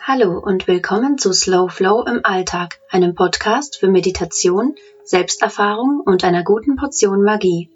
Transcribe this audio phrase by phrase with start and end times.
[0.00, 6.44] Hallo und willkommen zu Slow Flow im Alltag, einem Podcast für Meditation, Selbsterfahrung und einer
[6.44, 7.68] guten Portion Magie.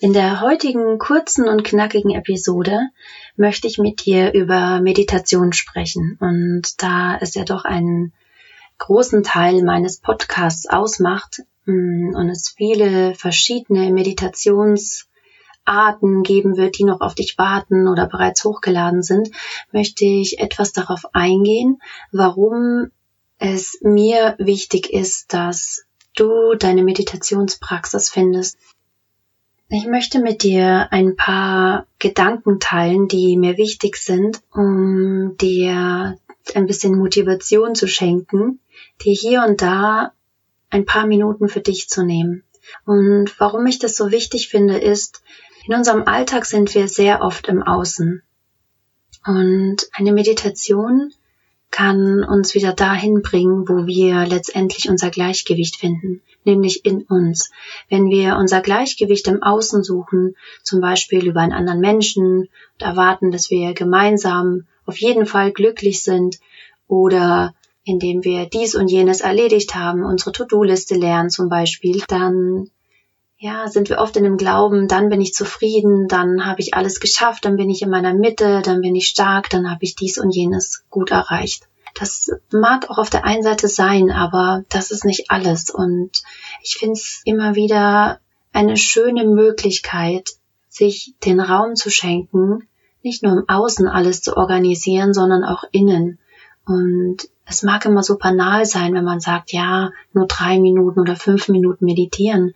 [0.00, 2.88] In der heutigen kurzen und knackigen Episode
[3.36, 6.16] möchte ich mit dir über Meditation sprechen.
[6.20, 8.12] Und da es ja doch einen
[8.78, 15.06] großen Teil meines Podcasts ausmacht mm, und es viele verschiedene Meditations
[15.64, 19.30] Arten geben wird, die noch auf dich warten oder bereits hochgeladen sind,
[19.72, 21.80] möchte ich etwas darauf eingehen,
[22.12, 22.90] warum
[23.38, 25.84] es mir wichtig ist, dass
[26.14, 28.58] du deine Meditationspraxis findest.
[29.68, 36.18] Ich möchte mit dir ein paar Gedanken teilen, die mir wichtig sind, um dir
[36.54, 38.58] ein bisschen Motivation zu schenken,
[39.04, 40.12] dir hier und da
[40.70, 42.42] ein paar Minuten für dich zu nehmen.
[42.84, 45.22] Und warum ich das so wichtig finde, ist,
[45.70, 48.22] in unserem Alltag sind wir sehr oft im Außen.
[49.24, 51.12] Und eine Meditation
[51.70, 57.52] kann uns wieder dahin bringen, wo wir letztendlich unser Gleichgewicht finden, nämlich in uns.
[57.88, 63.30] Wenn wir unser Gleichgewicht im Außen suchen, zum Beispiel über einen anderen Menschen und erwarten,
[63.30, 66.40] dass wir gemeinsam auf jeden Fall glücklich sind
[66.88, 67.54] oder
[67.84, 72.70] indem wir dies und jenes erledigt haben, unsere To-Do-Liste lernen zum Beispiel, dann
[73.42, 77.00] ja, sind wir oft in dem Glauben, dann bin ich zufrieden, dann habe ich alles
[77.00, 80.18] geschafft, dann bin ich in meiner Mitte, dann bin ich stark, dann habe ich dies
[80.18, 81.66] und jenes gut erreicht.
[81.98, 85.70] Das mag auch auf der einen Seite sein, aber das ist nicht alles.
[85.70, 86.22] Und
[86.62, 88.20] ich finde es immer wieder
[88.52, 90.32] eine schöne Möglichkeit,
[90.68, 92.68] sich den Raum zu schenken,
[93.02, 96.18] nicht nur im Außen alles zu organisieren, sondern auch innen.
[96.66, 101.16] Und es mag immer so banal sein, wenn man sagt, ja, nur drei Minuten oder
[101.16, 102.54] fünf Minuten meditieren.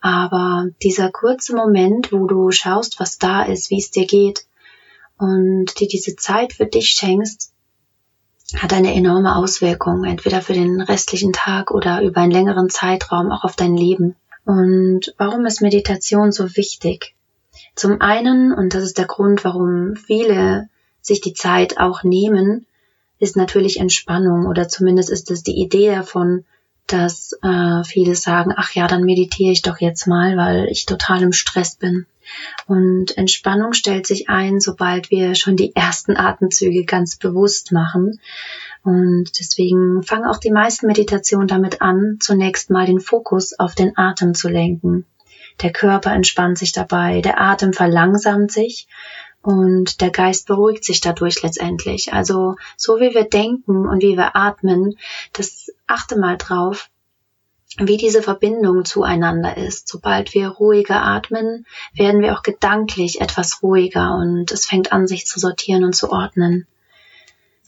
[0.00, 4.46] Aber dieser kurze Moment, wo du schaust, was da ist, wie es dir geht
[5.18, 7.52] und dir diese Zeit für dich schenkst,
[8.56, 13.42] hat eine enorme Auswirkung, entweder für den restlichen Tag oder über einen längeren Zeitraum auch
[13.42, 14.14] auf dein Leben.
[14.44, 17.16] Und warum ist Meditation so wichtig?
[17.74, 20.68] Zum einen, und das ist der Grund, warum viele
[21.00, 22.66] sich die Zeit auch nehmen,
[23.18, 26.44] ist natürlich Entspannung oder zumindest ist es die Idee davon,
[26.86, 31.22] dass äh, viele sagen, ach ja, dann meditiere ich doch jetzt mal, weil ich total
[31.22, 32.06] im Stress bin.
[32.66, 38.20] Und Entspannung stellt sich ein, sobald wir schon die ersten Atemzüge ganz bewusst machen.
[38.82, 43.96] Und deswegen fangen auch die meisten Meditationen damit an, zunächst mal den Fokus auf den
[43.96, 45.06] Atem zu lenken.
[45.62, 48.86] Der Körper entspannt sich dabei, der Atem verlangsamt sich
[49.46, 52.12] und der Geist beruhigt sich dadurch letztendlich.
[52.12, 54.98] Also so wie wir denken und wie wir atmen,
[55.34, 56.90] das achte mal drauf,
[57.78, 59.86] wie diese Verbindung zueinander ist.
[59.86, 61.64] Sobald wir ruhiger atmen,
[61.94, 66.10] werden wir auch gedanklich etwas ruhiger und es fängt an, sich zu sortieren und zu
[66.10, 66.66] ordnen.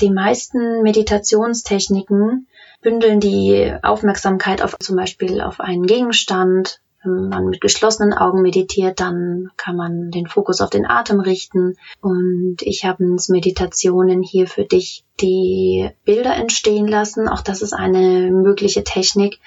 [0.00, 2.46] Die meisten Meditationstechniken
[2.80, 9.00] bündeln die Aufmerksamkeit auf zum Beispiel auf einen Gegenstand, wenn man mit geschlossenen Augen meditiert,
[9.00, 11.76] dann kann man den Fokus auf den Atem richten.
[12.00, 17.28] Und ich habe ins Meditationen hier für dich die Bilder entstehen lassen.
[17.28, 19.40] Auch das ist eine mögliche Technik,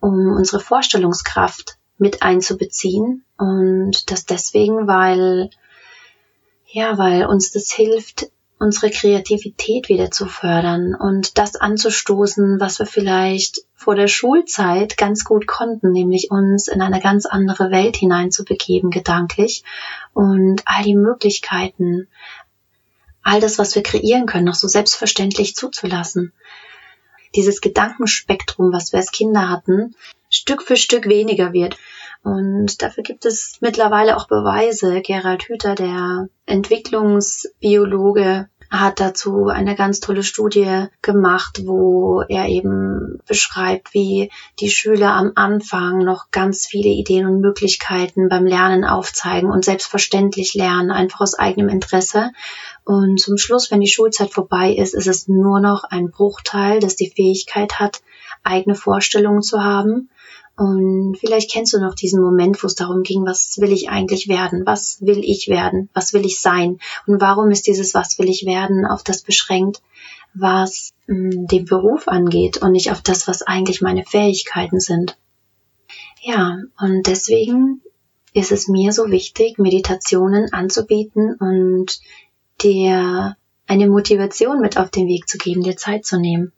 [0.00, 3.24] um unsere Vorstellungskraft mit einzubeziehen.
[3.38, 5.50] Und das deswegen, weil,
[6.66, 12.86] ja, weil uns das hilft, unsere Kreativität wieder zu fördern und das anzustoßen, was wir
[12.86, 18.90] vielleicht vor der Schulzeit ganz gut konnten, nämlich uns in eine ganz andere Welt hineinzubegeben,
[18.90, 19.62] gedanklich
[20.14, 22.08] und all die Möglichkeiten,
[23.22, 26.32] all das, was wir kreieren können, noch so selbstverständlich zuzulassen.
[27.34, 29.94] Dieses Gedankenspektrum, was wir als Kinder hatten,
[30.30, 31.76] Stück für Stück weniger wird.
[32.26, 35.00] Und dafür gibt es mittlerweile auch Beweise.
[35.00, 43.94] Gerald Hüther, der Entwicklungsbiologe, hat dazu eine ganz tolle Studie gemacht, wo er eben beschreibt,
[43.94, 49.64] wie die Schüler am Anfang noch ganz viele Ideen und Möglichkeiten beim Lernen aufzeigen und
[49.64, 52.32] selbstverständlich lernen, einfach aus eigenem Interesse.
[52.84, 56.96] Und zum Schluss, wenn die Schulzeit vorbei ist, ist es nur noch ein Bruchteil, das
[56.96, 58.02] die Fähigkeit hat,
[58.42, 60.10] eigene Vorstellungen zu haben
[60.56, 64.26] und vielleicht kennst du noch diesen Moment, wo es darum ging, was will ich eigentlich
[64.26, 64.64] werden?
[64.64, 65.90] Was will ich werden?
[65.92, 66.78] Was will ich sein?
[67.06, 69.82] Und warum ist dieses Was will ich werden auf das beschränkt,
[70.32, 75.18] was mh, hm, den Beruf angeht und nicht auf das, was eigentlich meine Fähigkeiten sind?
[76.22, 77.82] Ja, und deswegen
[78.32, 82.00] ist es mir so wichtig, Meditationen anzubieten und
[82.62, 83.36] dir
[83.66, 86.52] eine Motivation mit auf den Weg zu geben, dir Zeit zu nehmen.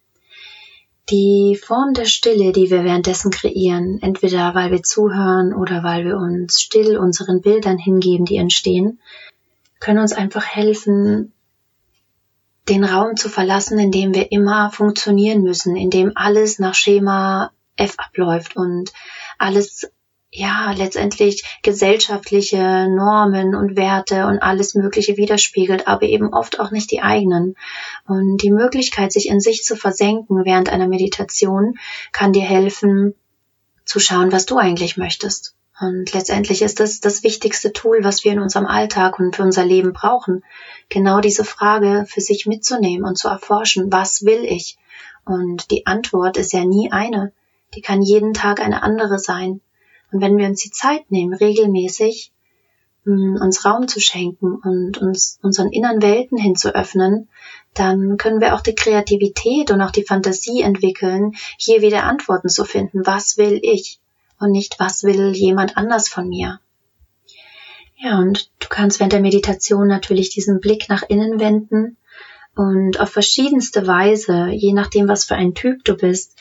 [1.10, 6.16] Die Form der Stille, die wir währenddessen kreieren, entweder weil wir zuhören oder weil wir
[6.16, 9.00] uns still unseren Bildern hingeben, die entstehen,
[9.80, 11.32] können uns einfach helfen,
[12.68, 17.52] den Raum zu verlassen, in dem wir immer funktionieren müssen, in dem alles nach Schema
[17.76, 18.92] F abläuft und
[19.38, 19.90] alles
[20.30, 26.90] ja, letztendlich gesellschaftliche Normen und Werte und alles Mögliche widerspiegelt, aber eben oft auch nicht
[26.90, 27.56] die eigenen.
[28.06, 31.78] Und die Möglichkeit, sich in sich zu versenken während einer Meditation,
[32.12, 33.14] kann dir helfen,
[33.86, 35.54] zu schauen, was du eigentlich möchtest.
[35.80, 39.64] Und letztendlich ist das das wichtigste Tool, was wir in unserem Alltag und für unser
[39.64, 40.44] Leben brauchen.
[40.88, 44.76] Genau diese Frage für sich mitzunehmen und zu erforschen, was will ich?
[45.24, 47.32] Und die Antwort ist ja nie eine.
[47.74, 49.60] Die kann jeden Tag eine andere sein.
[50.10, 52.32] Und wenn wir uns die Zeit nehmen, regelmäßig
[53.04, 57.28] mm, uns Raum zu schenken und uns unseren inneren Welten hinzuöffnen,
[57.74, 62.64] dann können wir auch die Kreativität und auch die Fantasie entwickeln, hier wieder Antworten zu
[62.64, 63.06] finden.
[63.06, 64.00] Was will ich?
[64.40, 66.60] Und nicht, was will jemand anders von mir?
[67.96, 71.96] Ja, und du kannst während der Meditation natürlich diesen Blick nach innen wenden
[72.54, 76.36] und auf verschiedenste Weise, je nachdem, was für ein Typ du bist,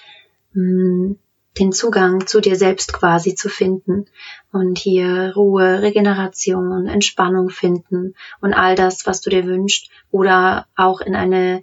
[0.54, 1.14] mm,
[1.59, 4.06] den Zugang zu dir selbst quasi zu finden
[4.51, 11.01] und hier Ruhe, Regeneration, Entspannung finden und all das, was du dir wünschst oder auch
[11.01, 11.62] in eine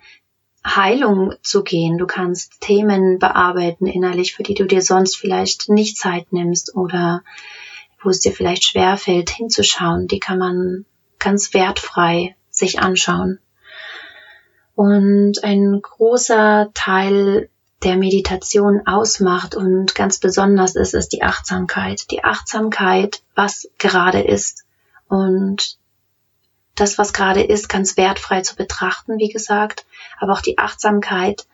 [0.66, 1.98] Heilung zu gehen.
[1.98, 7.22] Du kannst Themen bearbeiten innerlich, für die du dir sonst vielleicht nicht Zeit nimmst oder
[8.02, 10.06] wo es dir vielleicht schwer fällt hinzuschauen.
[10.08, 10.84] Die kann man
[11.18, 13.38] ganz wertfrei sich anschauen.
[14.74, 17.48] Und ein großer Teil
[17.84, 22.10] der Meditation ausmacht und ganz besonders ist, ist die Achtsamkeit.
[22.10, 24.64] Die Achtsamkeit, was gerade ist.
[25.08, 25.78] Und
[26.74, 29.86] das, was gerade ist, ganz wertfrei zu betrachten, wie gesagt,
[30.18, 31.46] aber auch die Achtsamkeit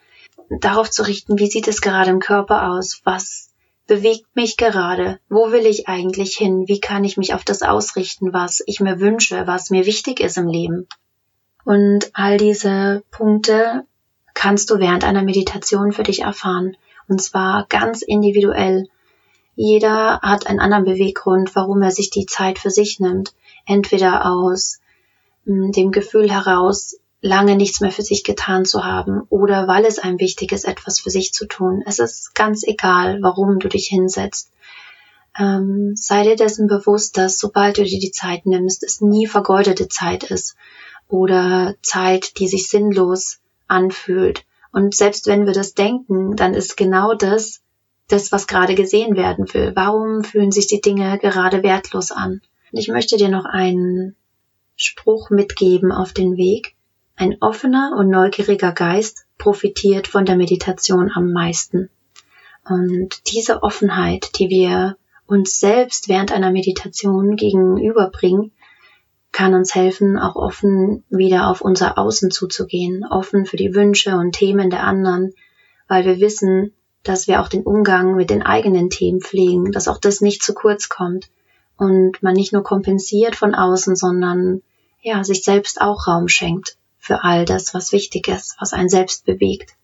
[0.48, 3.50] darauf zu richten, wie sieht es gerade im Körper aus, was
[3.86, 8.32] bewegt mich gerade, wo will ich eigentlich hin, wie kann ich mich auf das ausrichten,
[8.32, 10.86] was ich mir wünsche, was mir wichtig ist im Leben.
[11.64, 13.84] Und all diese Punkte
[14.40, 16.74] kannst du während einer Meditation für dich erfahren.
[17.08, 18.88] Und zwar ganz individuell.
[19.54, 23.34] Jeder hat einen anderen Beweggrund, warum er sich die Zeit für sich nimmt.
[23.66, 24.80] Entweder aus
[25.44, 29.98] hm, dem Gefühl heraus, lange nichts mehr für sich getan zu haben oder weil es
[29.98, 31.84] einem wichtig ist, etwas für sich zu tun.
[31.84, 34.50] Es ist ganz egal, warum du dich hinsetzt.
[35.38, 39.88] Ähm, sei dir dessen bewusst, dass sobald du dir die Zeit nimmst, es nie vergeudete
[39.88, 40.56] Zeit ist
[41.08, 43.39] oder Zeit, die sich sinnlos
[43.70, 44.44] anfühlt.
[44.72, 47.62] Und selbst wenn wir das denken, dann ist genau das
[48.08, 49.72] das, was gerade gesehen werden will.
[49.74, 52.40] Warum fühlen sich die Dinge gerade wertlos an?
[52.72, 54.16] Ich möchte dir noch einen
[54.76, 56.74] Spruch mitgeben auf den Weg.
[57.16, 61.90] Ein offener und neugieriger Geist profitiert von der Meditation am meisten.
[62.68, 64.96] Und diese Offenheit, die wir
[65.26, 68.52] uns selbst während einer Meditation gegenüberbringen,
[69.40, 74.32] kann uns helfen, auch offen wieder auf unser Außen zuzugehen, offen für die Wünsche und
[74.32, 75.32] Themen der anderen,
[75.88, 79.96] weil wir wissen, dass wir auch den Umgang mit den eigenen Themen pflegen, dass auch
[79.96, 81.30] das nicht zu kurz kommt
[81.78, 84.60] und man nicht nur kompensiert von außen, sondern
[85.00, 89.24] ja, sich selbst auch Raum schenkt für all das, was wichtig ist, was einen selbst
[89.24, 89.74] bewegt.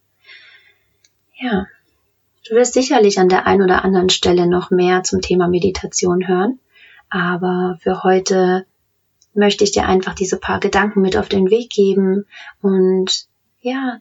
[1.40, 1.64] Ja,
[2.46, 6.58] du wirst sicherlich an der einen oder anderen Stelle noch mehr zum Thema Meditation hören,
[7.08, 8.66] aber für heute
[9.36, 12.26] möchte ich dir einfach diese paar Gedanken mit auf den Weg geben
[12.62, 13.26] und
[13.60, 13.98] ja,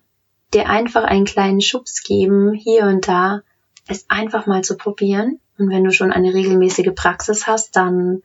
[0.54, 3.42] dir einfach einen kleinen Schubs geben, hier und da,
[3.88, 5.40] es einfach mal zu probieren.
[5.57, 8.21] Und wenn du schon eine regelmäßige Praxis hast, dann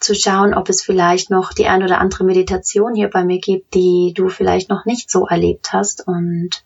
[0.00, 3.74] zu schauen, ob es vielleicht noch die ein oder andere Meditation hier bei mir gibt,
[3.74, 6.64] die du vielleicht noch nicht so erlebt hast und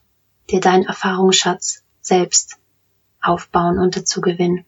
[0.50, 2.56] dir deinen Erfahrungsschatz selbst
[3.22, 4.64] aufbauen und dazu gewinnen.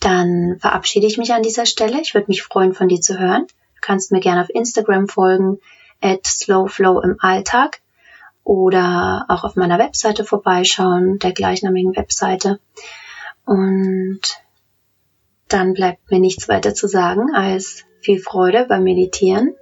[0.00, 2.00] Dann verabschiede ich mich an dieser Stelle.
[2.00, 3.46] Ich würde mich freuen, von dir zu hören.
[3.46, 5.58] Du kannst mir gerne auf Instagram folgen,
[6.00, 7.80] at slowflow im Alltag
[8.42, 12.58] oder auch auf meiner Webseite vorbeischauen, der gleichnamigen Webseite.
[13.44, 14.20] Und
[15.48, 19.54] dann bleibt mir nichts weiter zu sagen als viel Freude beim Meditieren,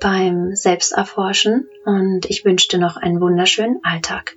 [0.00, 4.36] beim Selbsterforschen und ich wünsche dir noch einen wunderschönen Alltag.